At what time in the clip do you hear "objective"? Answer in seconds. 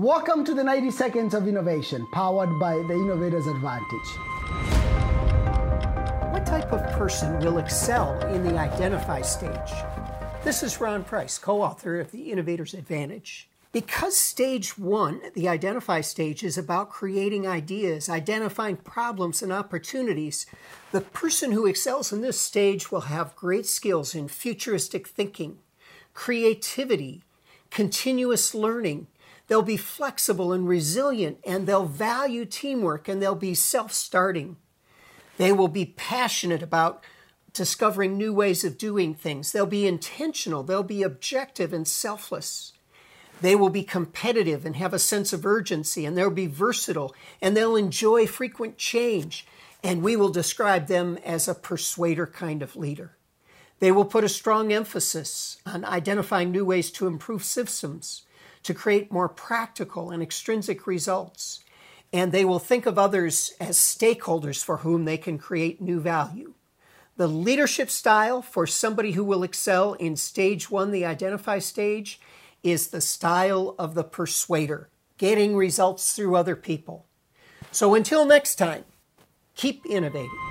41.02-41.72